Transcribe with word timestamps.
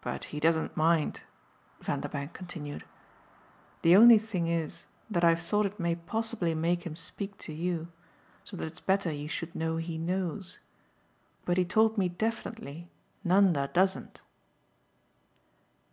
But 0.00 0.26
he 0.30 0.38
doesn't 0.38 0.76
mind," 0.76 1.22
Vanderbank 1.80 2.32
continued. 2.32 2.84
"The 3.82 3.96
only 3.96 4.16
thing 4.16 4.46
is 4.46 4.86
that 5.10 5.24
I've 5.24 5.42
thought 5.42 5.66
it 5.66 5.80
may 5.80 5.96
possibly 5.96 6.54
make 6.54 6.86
him 6.86 6.94
speak 6.94 7.36
to 7.38 7.52
you, 7.52 7.88
so 8.44 8.56
that 8.56 8.66
it's 8.68 8.78
better 8.80 9.10
you 9.10 9.26
should 9.26 9.56
know 9.56 9.76
he 9.78 9.98
knows. 9.98 10.60
But 11.44 11.56
he 11.56 11.64
told 11.64 11.98
me 11.98 12.08
definitely 12.08 12.92
Nanda 13.24 13.68
doesn't." 13.74 14.20